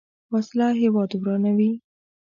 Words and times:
وسله 0.33 0.67
هیواد 0.81 1.11
ورانوي 1.21 1.71